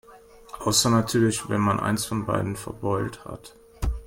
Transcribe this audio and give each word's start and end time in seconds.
Außer 0.57 0.89
natürlich, 0.89 1.47
wenn 1.47 1.61
man 1.61 1.79
eins 1.79 2.05
von 2.05 2.25
beiden 2.25 2.55
verbeult 2.55 3.23
hat. 3.23 3.55